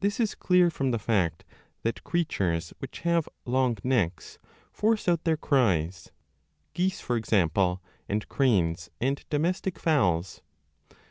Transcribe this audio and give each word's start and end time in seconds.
This 0.00 0.20
is 0.20 0.34
clear 0.34 0.68
from 0.68 0.90
the 0.90 0.98
fact 0.98 1.46
that 1.82 2.04
creatures 2.04 2.74
which 2.78 3.00
have 3.08 3.26
long 3.46 3.78
necks 3.82 4.38
force 4.70 5.08
out 5.08 5.24
their 5.24 5.38
cries 5.38 6.12
geese, 6.74 7.00
for 7.00 7.16
example, 7.16 7.80
and 8.06 8.28
cranes 8.28 8.90
and 9.00 9.24
domestic 9.30 9.78
fowls. 9.78 10.42